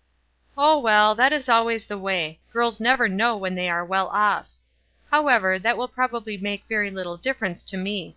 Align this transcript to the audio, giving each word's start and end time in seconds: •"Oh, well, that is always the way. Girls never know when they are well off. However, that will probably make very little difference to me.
•"Oh, 0.56 0.78
well, 0.78 1.14
that 1.14 1.30
is 1.30 1.46
always 1.46 1.84
the 1.84 1.98
way. 1.98 2.38
Girls 2.54 2.80
never 2.80 3.06
know 3.06 3.36
when 3.36 3.54
they 3.54 3.68
are 3.68 3.84
well 3.84 4.08
off. 4.08 4.48
However, 5.10 5.58
that 5.58 5.76
will 5.76 5.88
probably 5.88 6.38
make 6.38 6.64
very 6.66 6.90
little 6.90 7.18
difference 7.18 7.62
to 7.64 7.76
me. 7.76 8.16